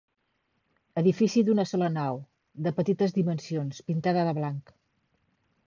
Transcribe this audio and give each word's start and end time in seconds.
Edifici 1.01 1.43
d'una 1.49 1.65
sola 1.73 1.89
nau, 1.99 2.17
de 2.69 2.73
petites 2.79 3.15
dimensions, 3.21 3.85
pintada 3.91 4.27
de 4.31 4.37
blanc. 4.43 4.77